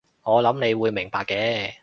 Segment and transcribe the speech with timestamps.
[0.23, 1.73] 我諗你會明白嘅